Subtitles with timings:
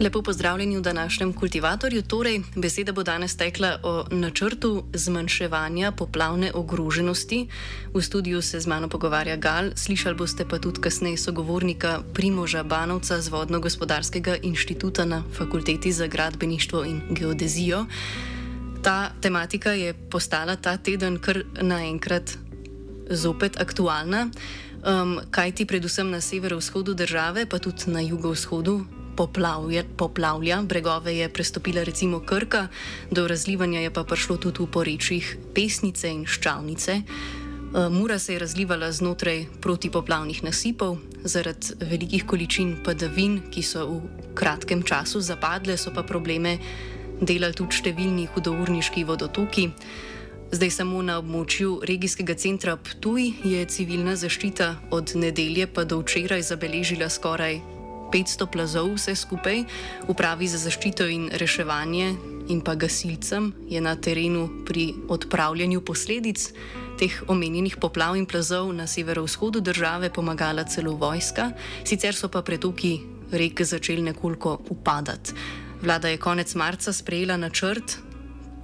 [0.00, 2.02] Lepo pozdravljeni v današnjem kultivatorju.
[2.02, 7.48] Torej, beseda bo danes tekla o načrtu zmanjševanja poplavne ogroženosti.
[7.94, 13.20] V studiu se z mano pogovarja Gal, slišali boste pa tudi kasneje sogovornika Primoža Banovca
[13.20, 17.86] z Vodno-gospodarskega inštituta na Fakulteti za gradbeništvo in geodezijo.
[18.82, 22.38] Ta tematika je postala ta teden kar naenkrat
[23.10, 24.28] zopet aktualna.
[24.78, 28.84] Um, kaj ti predvsem na severovzhodu države, pa tudi na jugovzhodu,
[29.18, 32.68] poplavlja, poplavlja, bregove je prestopila recimo Krka,
[33.10, 37.02] do razlivanja je pa prišlo tudi v porečjih Pesnice in Ščavnice.
[37.90, 43.98] Mura se je razlivala znotraj protipoplavnih nasipov, zaradi velikih količin padavin, ki so v
[44.38, 46.56] kratkem času zapadle, so pa probleme
[47.20, 49.66] delali tudi številni hudourniški vodotoki.
[50.54, 56.46] Zdaj samo na območju regijskega centra Ptuj je civilna zaščita od nedelje pa do včeraj
[56.54, 57.77] zabeležila skoraj
[58.12, 59.64] 500 plazov vse skupaj,
[60.08, 62.14] upravi za zaščito in reševanje
[62.48, 66.52] in pa gasilcem je na terenu pri odpravljanju posledic
[66.98, 71.52] teh omenjenih poplav in plazov na severovzhodu države pomagala celo vojska,
[71.84, 72.98] sicer so pa pretoki
[73.30, 75.32] reke začeli nekoliko upadati.
[75.82, 77.98] Vlada je konec marca sprejela načrt.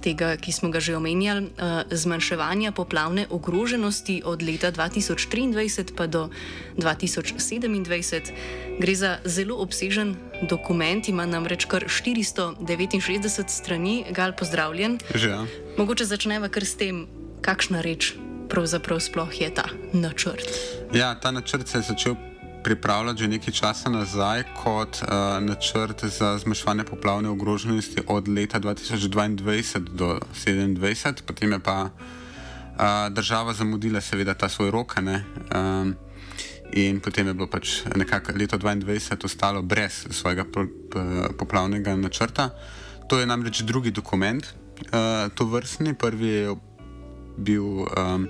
[0.05, 1.49] Tega, ki smo ga že omenjali,
[1.89, 6.29] zmanjševanja poplavne ogroženosti od leta 2023 pa do
[6.77, 8.29] 2027.
[8.77, 10.13] Gre za zelo obsežen
[10.45, 14.05] dokument, ima namreč kar 469 strani.
[14.13, 15.01] Gal, pozdravljen.
[15.15, 15.41] Že ja.
[15.81, 17.09] Mogoče začneva kar s tem,
[17.41, 18.13] kakšna reč
[18.45, 20.45] pravzaprav sploh je ta načrt.
[20.93, 22.15] Ja, ta načrt se je začel
[22.65, 29.93] pripravljati že nekaj časa nazaj kot uh, načrt za zmanjševanje poplavne ogroženosti od leta 2022
[29.93, 34.97] do 2027, potem je pa uh, država zamudila seveda ta svoj rok.
[34.97, 35.95] Um,
[36.73, 40.43] In potem je bilo pač nekako leto 2022 ostalo brez svojega
[41.37, 42.49] poplavnega načrta.
[43.07, 45.93] To je namreč drugi dokument, uh, to vrstni.
[45.93, 46.55] Prvi je
[47.37, 48.27] bil, um,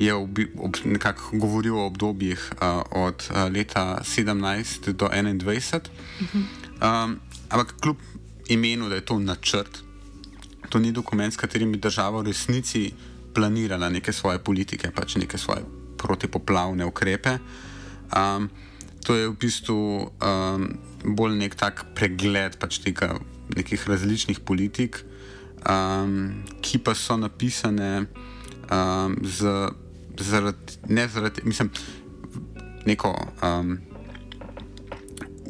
[0.00, 5.80] je ob, ob, nekako govoril o obdobjih uh, od uh, leta 17 do 21.
[6.80, 7.96] Um, ampak kljub
[8.48, 9.82] imenu, da je to načrt,
[10.68, 12.92] to ni dokument, s katerim bi država v resnici
[13.34, 15.62] planirala neke svoje politike, pač neke svoje
[15.98, 17.38] protipoplavne ukrepe.
[18.16, 18.48] Um,
[19.04, 20.66] to je v bistvu um,
[21.04, 23.18] bolj nek tak pregled pač tega,
[23.56, 25.02] nekih različnih politik,
[25.68, 28.06] um, ki pa so napisane
[28.70, 29.68] um, z,
[30.18, 31.70] zaradi, ne zaradi, mislim,
[32.86, 33.78] neko um,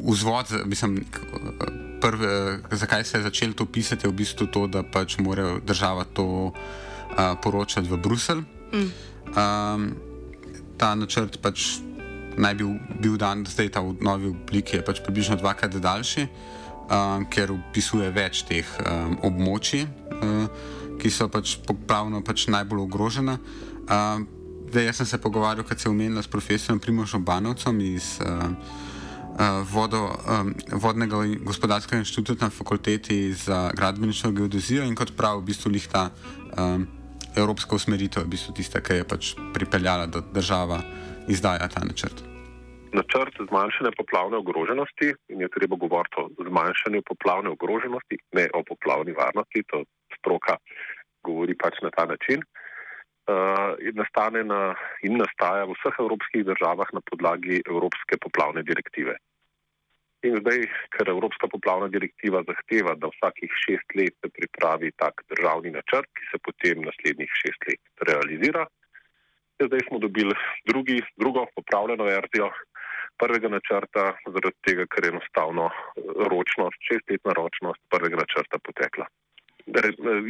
[0.08, 1.04] vzvod, mislim,
[2.00, 6.04] prve, zakaj se je začelo to pisati, je v bistvu to, da pač mora država
[6.04, 6.54] to uh,
[7.42, 8.42] poročati v Bruselj.
[8.72, 8.90] Mm.
[9.36, 9.92] Um,
[10.78, 11.80] ta načrt pač
[12.40, 12.64] naj bi
[13.02, 16.26] bil dan, zdaj ta v novi obliki je pač približno dvakrat daljši,
[16.88, 19.84] um, ker opisuje več teh um, območij,
[20.22, 20.48] um,
[21.00, 23.38] ki so pač poplavno pač najbolj ogrožena.
[23.90, 24.39] Um,
[24.70, 28.56] zdaj, jaz sem se pogovarjal, kad se je omenila s profesorjem Primožom Banovcem iz um,
[29.34, 35.44] uh, vodo, um, Vodnega gospodarskega inštituta na fakulteti za gradbeništvo geodezijo in kot prav v
[35.50, 36.10] bistvu lihta.
[36.58, 36.86] Um,
[37.36, 40.80] evropska usmeritev je v bistvu tista, ki je pač pripeljala, da država
[41.28, 42.22] izdaja ta načrt.
[42.92, 49.12] Načrt zmanjšanja poplavne ogroženosti in je treba govoriti o zmanjšanju poplavne ogroženosti, ne o poplavni
[49.12, 49.84] varnosti, to
[50.18, 50.58] stroka
[51.22, 52.42] govori pač na ta način.
[52.42, 52.59] Uh,
[53.96, 54.60] nastane na,
[55.06, 59.16] in nastaja v vseh evropskih državah na podlagi Evropske poplavne direktive.
[60.28, 65.72] In zdaj, ker Evropska poplavna direktiva zahteva, da vsakih šest let se pripravi tak državni
[65.72, 68.66] načrt, ki se potem naslednjih šest let realizira,
[69.66, 70.34] zdaj smo dobili
[70.68, 72.50] drugi, drugo popravljeno verzijo
[73.20, 75.70] prvega načrta, zaradi tega, ker je enostavno
[76.32, 79.08] ročnost, šestletna ročnost prvega načrta potekla.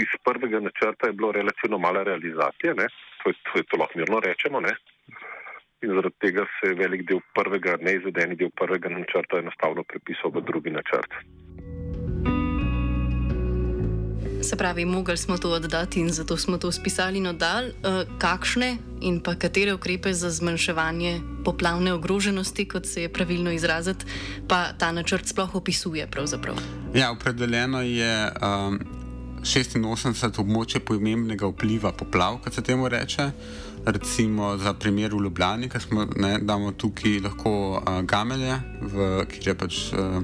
[0.04, 4.20] Iz prvega načrta je bilo relativno malo realizacije, to, je, to je to lahko mirno
[4.20, 4.74] rečemo, ne?
[5.82, 10.44] in zaradi tega se je velik del prvega, neizvedeni del prvega načrta enostavno prepisal v
[10.44, 11.12] drugi načrt.
[14.42, 17.68] Se pravi, mogli smo to oddati in zato smo to spisali in oddali.
[17.68, 24.04] Uh, kakšne in pa katere ukrepe za zmanjševanje poplavne ogroženosti, kot se je pravilno izraziti,
[24.48, 26.06] pa ta načrt sploh opisuje?
[26.06, 26.56] Pravzaprav?
[26.94, 28.80] Ja, opredeljeno je um,
[29.42, 33.30] 86 območje pomembnega vpliva poplav, kot se temu reče.
[33.86, 39.48] Recimo za primer v Ljubljani, ki smo ne, damo tukaj lahko uh, gamelje, v, kjer
[39.48, 40.20] je pač uh,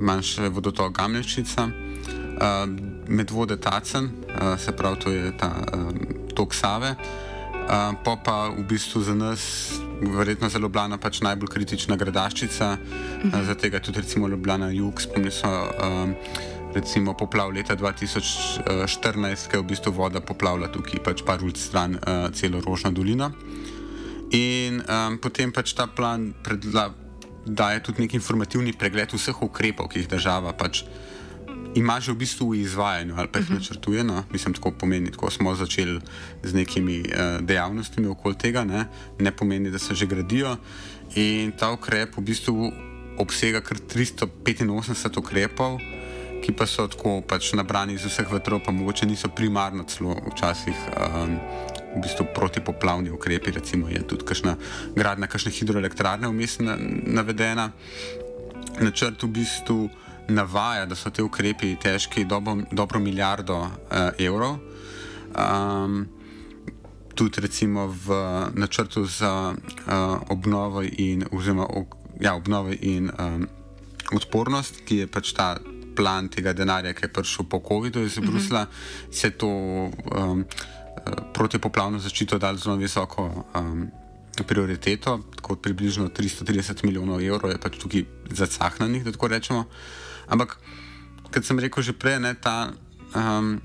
[0.00, 2.64] manjše vodotok Gameljčica uh,
[3.08, 5.90] med vode Tacen, uh, se pravi, to je ta uh,
[6.34, 6.94] tok Save.
[7.68, 9.42] Uh, pa pa v bistvu za nas,
[10.00, 13.40] verjetno za Ljubljana, pač najbolj kritična gradaščica, uh -huh.
[13.40, 15.44] uh, zato je tudi recimo Ljubljana jug, spomni se.
[15.44, 21.56] Uh, Recimo poplav leta 2014, ki je v bistvu voda poplavila tukaj, pač par ulic
[21.56, 23.32] stran, uh, celo Rožna dolina.
[24.36, 26.92] In um, potem pač ta plan predla,
[27.48, 30.84] daje tudi neki informativni pregled vseh ukrepov, ki jih država pač
[31.74, 33.56] ima že v bistvu v izvajanju ali pa jih uh mhm.
[33.56, 33.68] -huh.
[33.68, 34.04] načrtuje.
[34.04, 34.24] No?
[34.32, 36.00] Mislim, tako pomeni, da smo začeli
[36.42, 38.86] z nekimi uh, dejavnostmi okoli tega, ne?
[39.18, 40.56] ne pomeni, da se že gradijo.
[41.14, 42.72] In ta ukrep v bistvu
[43.18, 45.80] obsega kar 385 ukrepov,
[46.44, 50.86] ki pa so tako pač nabrani iz vseh vetrov, pa mogoče niso primarno celo včasih.
[50.96, 51.40] Um,
[51.88, 54.52] V bistvu protipoplavni ukrepi, recimo je tudi kakšna
[54.92, 57.72] gradnja, kakšne hidroelektrarne vmes navedena.
[58.78, 59.88] Načrt v bistvu
[60.28, 63.70] navaja, da so te ukrepi težki dobro, dobro milijardo uh,
[64.20, 64.60] evrov.
[65.32, 66.06] Um,
[67.14, 68.20] tudi recimo v
[68.54, 71.66] načrtu za uh, obnovo in, oziroma,
[72.20, 73.48] ja, obnovo in um,
[74.12, 75.56] odpornost, ki je pač ta
[75.98, 78.26] plan tega denarja, ki je prišel po COVID-u iz mhm.
[78.26, 79.14] Brusla, uh -huh.
[79.20, 80.44] se to um,
[81.34, 83.44] protipoplavno zaščito dal zelo visoko.
[83.54, 83.90] Um,
[84.46, 89.64] Prioriteto, kot približno 330 milijonov evrov, je pač tukaj zacahnanih, da tako rečemo.
[90.28, 90.54] Ampak,
[91.34, 92.70] kot sem rekel že prej, ne, ta,
[93.18, 93.58] um,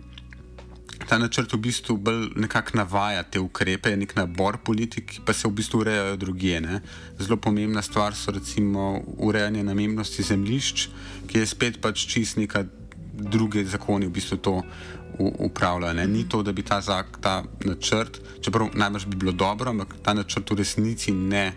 [1.08, 5.34] ta načrt v bistvu bolj nekako navaja te ukrepe, je nek nabor politik, ki pa
[5.34, 6.62] se v bistvu urejajo drugje.
[6.62, 6.82] Ne.
[7.20, 10.88] Zelo pomembna stvar so recimo urejanje namembnosti zemljišč,
[11.28, 12.66] ki je spet pač čist neka
[13.14, 14.62] druge zakoni v bistvu to.
[15.14, 16.08] Upravljajo.
[16.10, 20.16] Ni to, da bi ta, zak, ta načrt, čeprav najbrž bi bilo dobro, ampak ta
[20.18, 21.52] načrt v resnici ne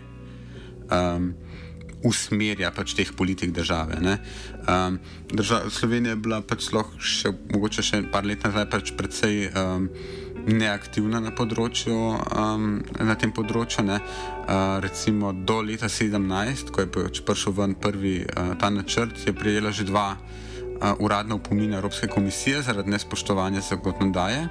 [0.93, 1.31] um,
[2.07, 3.99] usmerja pač teh politik države.
[4.67, 4.99] Um,
[5.31, 6.69] država, Slovenija je bila pač
[6.99, 9.89] še, mogoče še par let nazaj pač predvsej um,
[10.47, 12.67] neaktivna na, področju, um,
[12.99, 13.83] na tem področju.
[13.87, 19.35] Uh, recimo do leta 2017, ko je pač prišel ven prvi uh, ta načrt, je
[19.35, 24.47] prijela že dva uh, uradna upomina Evropske komisije zaradi nespoštovanja zakonodaje.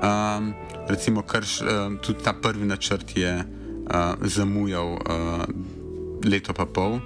[0.00, 0.54] Um,
[0.88, 4.96] recimo, kar uh, tudi ta prvi načrt je uh, zamujal.
[5.02, 5.79] Uh,
[6.24, 7.00] leto pa pol.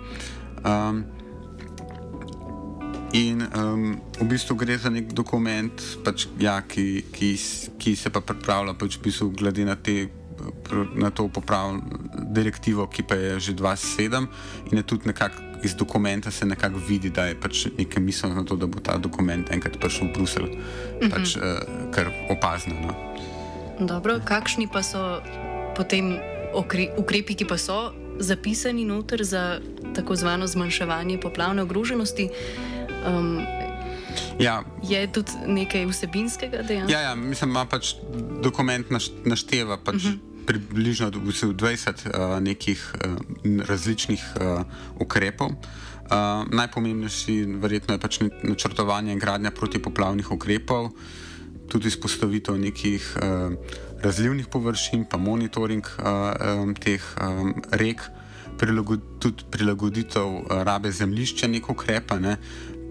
[0.65, 1.05] Um,
[3.15, 7.31] in um, v bistvu gre za nek dokument, pač, ja, ki, ki,
[7.79, 10.09] ki se pa pripravlja pač v bistvu glede na, te,
[10.99, 14.27] na to popravljeno direktivo, ki pa je že 27
[14.73, 18.45] in je tudi nekako iz dokumenta se nekako vidi, da je pač nekaj misel na
[18.45, 21.11] to, da bo ta dokument enkrat prišel v Bruselj, uh -huh.
[21.11, 21.43] pač, uh,
[21.91, 22.75] kar opazno.
[22.81, 22.93] No.
[23.81, 25.23] Dobro, kakšni pa so
[25.77, 26.19] potem
[26.97, 29.61] ukrepi, ki pa so zapisani noter za
[29.95, 32.29] tako zvano zmanjševanje poplavne ogroženosti.
[33.07, 33.41] Um,
[34.39, 34.63] ja.
[34.83, 36.93] Je tudi nekaj vsebinskega dejansko?
[36.93, 37.95] Ja, ja, mislim, da pač
[38.43, 38.87] dokument
[39.25, 40.15] našteva pač uh mhm.
[40.15, 40.47] -huh.
[40.47, 43.17] približno 20 uh, nekih uh,
[43.69, 44.63] različnih uh,
[45.01, 45.51] ukrepov.
[46.05, 50.91] Uh, najpomembnejši verjetno je pač načrtovanje in gradnja protipoplavnih ukrepov,
[51.69, 53.57] tudi izpostavitev nekih uh,
[54.05, 58.05] razlivnih površin, pa monitoring um, teh um, rek,
[58.61, 62.37] prilagod, tudi prilagoditev uh, rabe zemljišča, neko ukrepa, ne,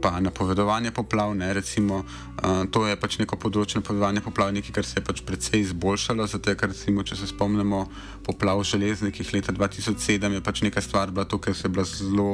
[0.04, 1.36] pa napovedovanje poplav.
[1.36, 5.24] Ne, recimo, uh, to je pač neko področje napovedovanja poplav, nekaj, kar se je pač
[5.24, 6.28] precej izboljšalo.
[6.28, 7.86] Zato, ker recimo, če se spomnimo
[8.26, 12.32] poplav železnikih leta 2007, je pač neka stvar bila to, ker se je bila zelo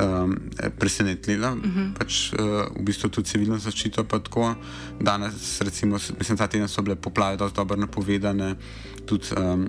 [0.00, 0.36] um,
[0.78, 1.80] presenetila, uh mhm.
[1.80, 1.98] -huh.
[1.98, 2.38] pač, uh,
[2.80, 4.06] v bistvu tudi civilno zaščito.
[5.00, 8.56] Danes, recimo, mislim, ta teden so bile poplave dosti dobro napovedane.
[9.06, 9.68] Tudi, um,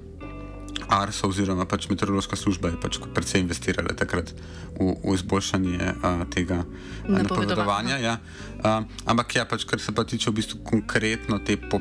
[0.88, 4.34] Arso oziroma pač meteorološka služba je pač predvsej investirala takrat
[4.80, 6.66] v, v izboljšanje uh, tega
[7.08, 7.98] napovedovanja.
[7.98, 8.18] Ja.
[8.60, 11.80] Uh, ampak ja, pač, kar se pa tiče v bistvu konkretno te po,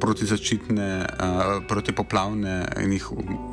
[0.00, 2.54] protizaščitne, uh, protipoplavne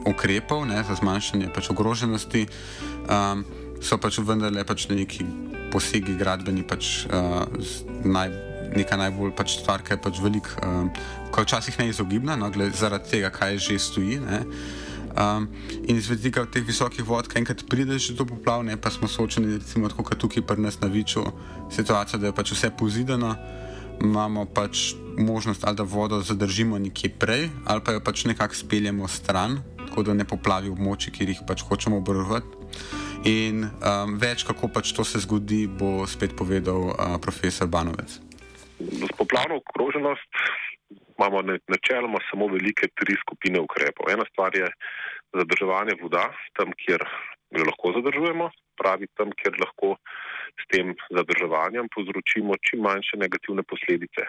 [0.07, 2.47] ukrepov ne, za zmanjšanje pač ogroženosti,
[3.11, 3.43] um,
[3.83, 5.27] so pač vendarle pač neki
[5.73, 7.45] posegi gradbeni, pač, uh,
[8.07, 8.33] naj,
[8.77, 10.89] neka najbolj pač stvar, ki je pač velik, um,
[11.31, 14.19] ko je včasih neizogibna, no, gled, zaradi tega, kaj že stoji.
[14.23, 14.43] Ne.
[15.17, 15.47] Um,
[15.89, 19.57] in iz vidika teh visokih vod, kaj enkrat prideš do poplav, ne pa smo soočeni,
[19.57, 21.23] recimo, kot tukaj pri nas na Viču,
[21.73, 23.33] situacija, da je pač vse pozidano
[24.01, 29.07] imamo pač možnost, ali da vodo zadržimo nekje prej, ali pa jo pač nekako speljemo
[29.07, 32.57] stran, tako da ne poplavi območij, kjer jih pač hočemo obrovati.
[33.25, 38.19] In um, več, kako pač to se zgodi, bo spet povedal uh, profesor Banovec.
[38.77, 40.29] Z poplavno okroženost
[41.17, 44.11] imamo načeloma samo velike tri skupine ukrepov.
[44.13, 44.69] Ena stvar je
[45.33, 47.01] zadrževanje voda tam, kjer
[47.57, 49.95] jo lahko zadržujemo, pravi tam, kjer lahko
[50.61, 54.27] s tem zadrževanjem povzročimo čim manjše negativne posledice.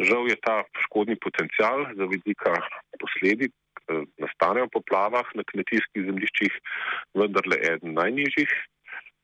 [0.00, 2.52] Žal je ta škodni potencial za vidika
[2.98, 6.52] posledic eh, nastanejo v poplavah na kmetijskih zemljiščih
[7.14, 8.50] vendarle eden najnižjih,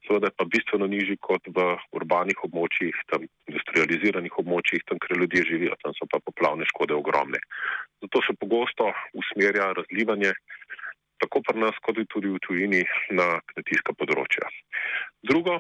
[0.07, 1.67] seveda pa bistveno nižji kot v
[1.99, 7.43] urbanih območjih, tam industrializiranih območjih, tam, kjer ljudje živijo, tam so pa poplavne škode ogromne.
[8.05, 10.33] Zato se pogosto usmerja razlivanje
[11.21, 12.81] tako pri nas, kot tudi v tujini
[13.13, 14.49] na kmetijska področja.
[15.27, 15.59] Drugo,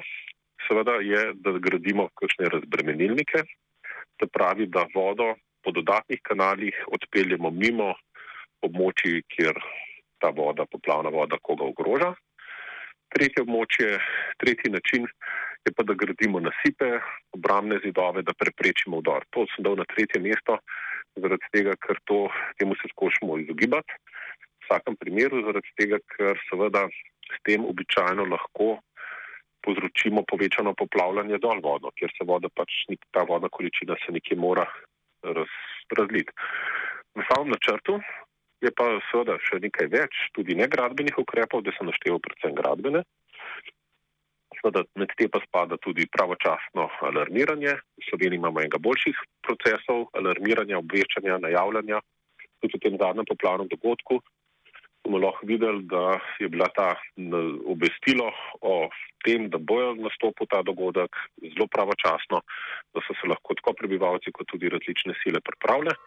[0.70, 3.42] seveda je, da gradimo kakšne razbremenilnike,
[4.22, 5.34] to pravi, da vodo
[5.64, 7.94] po dodatnih kanalih odpeljemo mimo
[8.62, 9.58] območij, kjer
[10.22, 12.12] ta voda, poplavna voda, koga ogroža.
[13.10, 13.96] Tretje območje,
[14.38, 15.08] tretji način
[15.66, 17.00] je pa, da gradimo nasipe,
[17.36, 19.26] obramne zidove, da preprečimo vdor.
[19.34, 20.60] To sem dal na tretje mesto,
[21.16, 22.20] zaradi tega, ker to,
[22.60, 23.98] temu se skušamo izogibati.
[24.60, 26.86] V vsakem primeru, zaradi tega, ker seveda
[27.30, 28.78] s tem običajno lahko
[29.64, 34.66] povzročimo povečano poplavljanje dol vodo, ker se voda pač, ta vodna količina se nekje mora
[35.22, 35.52] raz,
[35.96, 36.32] razliti.
[37.14, 38.00] V samem načrtu
[38.64, 43.04] je pa seveda še nekaj več, tudi ne gradbenih ukrepov, da sem naštel predvsem gradbene.
[44.60, 47.78] Seveda med te pa spada tudi pravočasno alarmiranje.
[47.96, 52.02] V Sloveniji imamo enega boljših procesov alarmiranja, obveščanja, najavljanja.
[52.60, 54.20] Tudi v tem zadnjem poplavnem dogodku
[55.10, 56.94] smo lahko videli, da je bila ta
[57.66, 58.88] obvestilo o
[59.24, 61.10] tem, da bojo nastopil ta dogodek
[61.54, 62.38] zelo pravočasno,
[62.94, 65.98] da so se lahko tako prebivalci kot tudi različne sile pripravljali.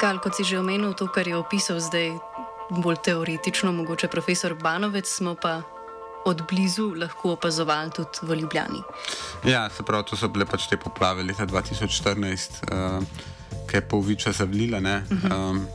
[0.00, 2.16] Gal, kot si že omenil, to, kar je opisal zdaj
[2.84, 5.62] bolj teoretično, mogoče profesor Banovec, smo pa
[6.24, 8.80] od blizu lahko opazovali tudi v Ljubljani.
[9.44, 12.64] Ja, se pravi, to so bile pač te poplave leta 2014.
[12.68, 13.36] Uh,
[13.68, 14.80] ki je polviča zavlila.
[14.80, 15.02] Ne?
[15.10, 15.66] Um,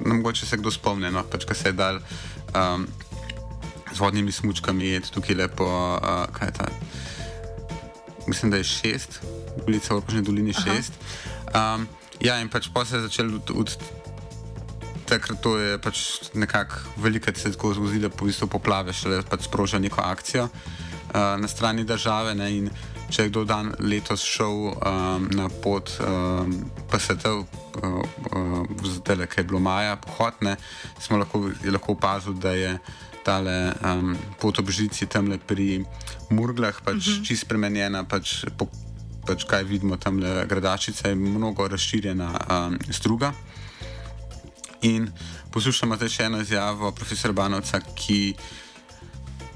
[0.00, 1.24] no, mogoče se kdo spomni, no?
[1.26, 2.00] pač, kaj se je dal
[2.54, 2.86] um,
[3.92, 5.66] z vodnimi smočkami jedeti tukaj lepo.
[5.66, 6.68] Uh, kaj je ta?
[8.28, 9.20] Mislim, da je šest,
[9.66, 10.92] ulica v Rožni dolini šest.
[11.54, 11.88] Um,
[12.20, 13.72] ja, in pač pa se je začel od, od
[15.08, 19.22] takrat, to je pač nekako velika, da se je tako zgodilo, po bistvu poplave, šele
[19.24, 22.34] pač sprožil neko akcijo uh, na strani države.
[22.34, 22.50] Ne?
[22.56, 22.70] In
[23.10, 26.52] če je kdo dan letos šel um, na pot um,
[26.90, 27.44] PST, uh,
[27.82, 30.56] uh, zdaj le, kaj je bilo maja, pohodne,
[31.00, 32.72] smo lahko, lahko opazili, da je
[33.24, 35.84] tale um, pot ob žici tam le pri
[36.30, 37.16] Murglah, pač uh mhm.
[37.16, 37.26] -huh.
[37.26, 38.68] čist spremenjena, pač, po,
[39.26, 43.32] pač kaj vidimo tam le gradačica, je mnogo razširjena um, struga.
[44.82, 45.10] In
[45.50, 48.34] poslušamo zdaj še eno izjavo profesora Banovca, ki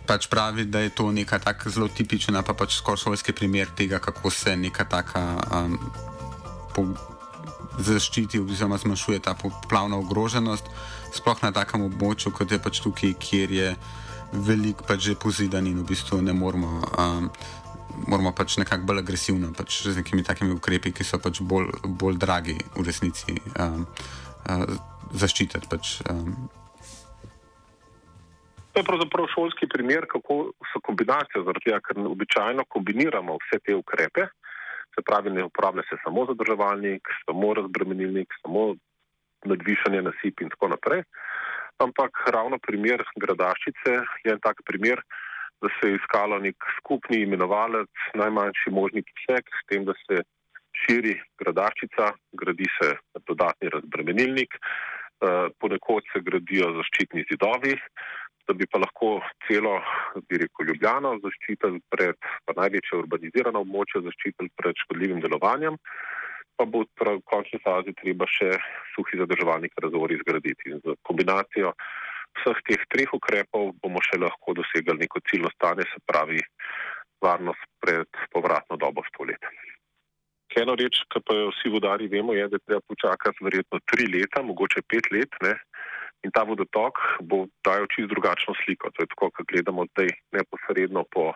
[0.06, 3.98] pač pravi, da je to neka tako zelo tipična, pa pač skoraj šolski primer tega,
[4.02, 5.22] kako se neka taka
[5.54, 5.78] um,
[6.74, 6.86] po,
[7.78, 10.68] zaščiti oziroma zmanjšuje ta poplavna ogroženost,
[11.14, 13.74] sploh na takem območju, kot je pač tukaj, kjer je
[14.32, 16.80] velik pač že pozidan in v bistvu ne moramo.
[16.98, 17.32] Um,
[18.08, 22.16] Moramo pač nekako bolj agresivno, pač z nekimi takimi ukrepi, ki so pač bolj, bolj
[22.16, 23.84] dragi v resnici, um,
[24.48, 24.64] uh,
[25.12, 25.68] zaščititi.
[25.68, 26.48] Pač, um,
[28.72, 30.34] To je pravzaprav šolski primer, kako
[30.72, 34.24] so kombinacije, zaradi tega, ker običajno kombiniramo vse te ukrepe,
[34.94, 38.62] se pravi, ne uporablja se samo zadrževalnik, samo razbremenilnik, samo
[39.44, 41.02] nadvišanje nasip in tako naprej.
[41.84, 45.02] Ampak ravno primer gradaščice je en tak primer,
[45.62, 50.24] da se je iskalo nek skupni imenovalec, najmanjši možni poseg, s tem, da se
[50.84, 52.08] širi gradaščica,
[52.40, 52.94] gradi se
[53.28, 57.76] dodatni razbremenilnik, eh, ponekod se gradijo zaščitni zidovi
[58.48, 59.76] da bi pa lahko celo,
[60.28, 65.78] bi rekel, Ljubljano zaščitili pred, pa največje urbanizirano območje zaščitili pred škodljivim delovanjem,
[66.56, 68.52] pa bo v končni fazi treba še
[68.94, 70.74] suhi zadrževalnik razvor izgraditi.
[70.74, 71.72] In z kombinacijo
[72.40, 76.40] vseh teh treh ukrepov bomo še lahko dosegli neko ciljno stanje, se pravi
[77.22, 79.50] varnost pred povratno dobo stoletja.
[80.60, 84.42] Eno reč, ki pa jo vsi vodari vemo, je, da treba počakati verjetno tri leta,
[84.44, 85.38] mogoče pet let.
[85.40, 85.54] Ne?
[86.22, 88.90] In ta vodotok bo dajal čist drugačno sliko.
[88.94, 91.32] To je tako, kot gledamo zdaj neposredno po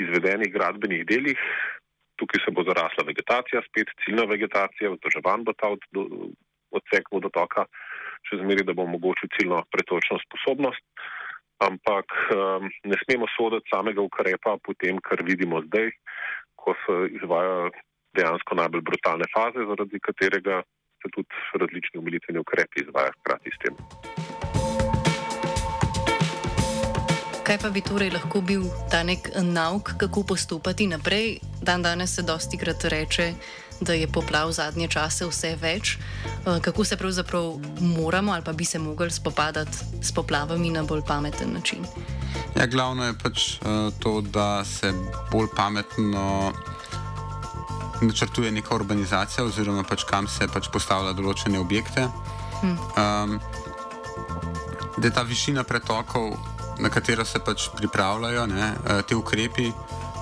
[0.00, 1.40] izvedenih gradbenih delih.
[2.20, 6.04] Tukaj se bo zarasla vegetacija, spet ciljna vegetacija, vzdrževan bo ta od, do,
[6.76, 7.64] odsek vodotoka,
[8.28, 10.84] še zmeri, da bo omogočil ciljno pretočno sposobnost.
[11.64, 15.90] Ampak um, ne smemo soditi samega ukrepa po tem, kar vidimo zdaj,
[16.60, 17.70] ko se izvajajo
[18.16, 20.62] dejansko najbolj brutalne faze, zaradi katerega
[21.02, 21.28] se tudi
[21.60, 23.74] različni umilitveni ukrepi izvajajo hkrati s tem.
[27.50, 31.40] Kaj pa bi torej lahko bil ta nek nauk, kako postopati naprej?
[31.62, 33.32] Dan danes se dosti krat reče,
[33.80, 35.96] da je poplav zadnje čase vse več.
[35.96, 41.02] Eh, kako se pravzaprav moramo ali pa bi se mogli spopadati s poplavami na bolj
[41.06, 41.84] pameten način?
[42.56, 44.92] Ja, glavno je pač uh, to, da se
[45.32, 46.52] bolj pametno
[48.00, 52.08] načrtuje neka urbanizacija, oziroma pač kam se pač postavlja določene objekte.
[52.62, 53.38] Um,
[54.98, 56.34] da je ta višina pretokov,
[56.80, 59.72] na katero se pač pripravljajo ne, eh, te ukrepi,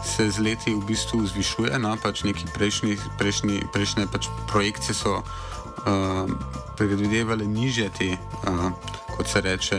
[0.04, 1.78] se z leti v bistvu zvišuje.
[1.78, 6.30] No, pač neki prejšnji, prejšnji, prejšnje pač projekcije so uh,
[6.78, 8.10] predvidevale nižje te,
[8.46, 8.70] uh,
[9.16, 9.78] kot se reče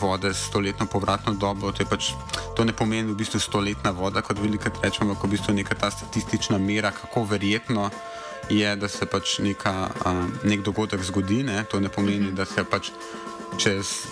[0.00, 1.72] vode s stoletno povratno dobo.
[1.72, 2.12] To, pač,
[2.56, 5.90] to ne pomeni v bistvu stoletna voda, kot velikokrat rečemo, ampak v bistvu neka ta
[5.90, 7.90] statistična mera, kako verjetno
[8.50, 11.42] je, da se pač neka, um, nek dogodek zgodi.
[11.42, 11.64] Ne?
[11.70, 12.92] To ne pomeni, da se pač
[13.58, 14.06] čez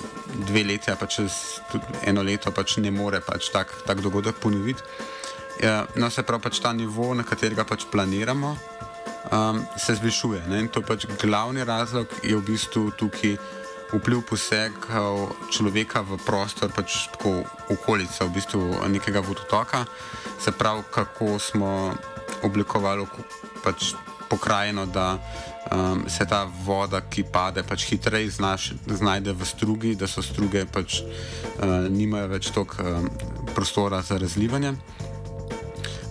[0.47, 1.61] dve leti, pa čez
[2.07, 4.83] eno leto pač ne more pač tak, tak dogodek ponoviti.
[5.63, 8.57] Ja, no, se pravi, pač ta nivo, na katerega pač planiramo,
[9.31, 10.43] um, se zvišuje.
[10.51, 10.65] Ne?
[10.67, 13.39] In to je pač glavni razlog, je v bistvu tukaj
[13.93, 19.85] vpliv posegov človeka v prostor, pač tako okolica v bistvu nekega vodotoka,
[20.41, 21.95] se pravi, kako smo
[22.43, 23.06] oblikovali
[23.65, 23.95] pač
[24.28, 25.19] pokrajino, da
[25.73, 28.30] um, se ta voda, ki pade, pač hitreje
[28.87, 33.08] znajde v strugi, da so struge pač uh, nimajo več toliko um,
[33.54, 34.75] prostora za razlivanje.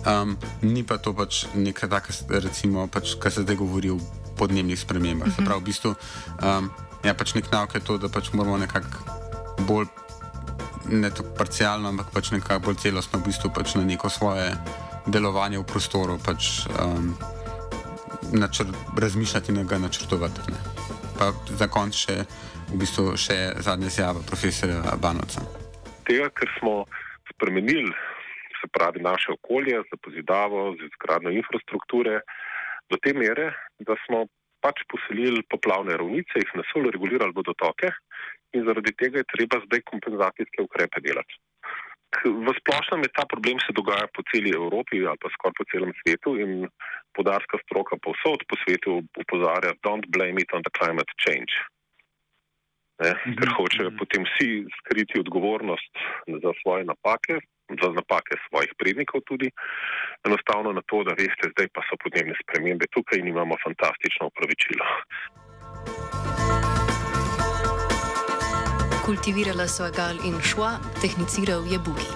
[0.04, 4.00] Um, ni pa to pač nekaj takega, recimo, pač, kar se zdaj govori o
[4.36, 5.28] podnebnih spremembah.
[5.28, 5.36] Uh -huh.
[5.36, 5.94] Se pravi, v bistvu
[6.42, 6.70] um,
[7.04, 9.04] je pač nek nauk, to, da pač moramo nekako
[9.68, 9.88] bolj,
[10.88, 14.50] ne tako parcialno, ampak pač nekako bolj celostno, v bistvu pač na neko svoje
[15.06, 17.12] delovanje v prostoru, pač um,
[18.32, 20.48] načr, razmišljati in ga načrtovati.
[20.48, 20.60] Ne.
[21.18, 22.16] Pa za konec še,
[22.72, 25.44] v bistvu še zadnja izjava profesorja Banoca.
[26.08, 26.84] Tega, ker smo
[27.32, 27.92] spremenili,
[28.60, 32.20] se pravi, naše okolje za pozidavo, za izgradno infrastrukture,
[32.88, 34.24] do te mere, da smo
[34.64, 37.92] pač poselili poplavne ravnice, jih nasolili, regulirali vodotoke
[38.56, 41.36] in zaradi tega je treba zdaj kompenzacijske ukrepe delati.
[42.22, 45.92] V splošnem je ta problem se dogaja po celi Evropi ali pa skoraj po celem
[46.00, 46.52] svetu in
[47.18, 51.50] podarska stroka povsod po svetu upozarja, don't blame it on the climate change.
[53.02, 55.98] Ne, ker hočejo potem vsi skriti odgovornost
[56.30, 59.50] za svoje napake, za napake svojih prednikov tudi,
[60.26, 64.84] enostavno na to, da veste, zdaj pa so podnebne spremembe tukaj in imamo fantastično upravičilo.
[69.04, 72.08] Kultivirala so gal in šua, tehniciral je bugi.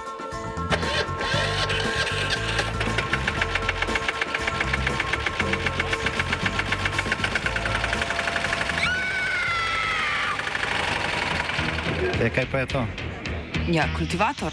[12.18, 12.86] E, kaj pa je to?
[13.68, 14.52] Ja, kultivator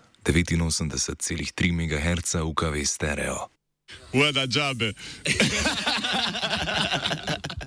[0.23, 3.47] 89,3 MHz UKV stereo.
[4.13, 4.93] Vada džabe.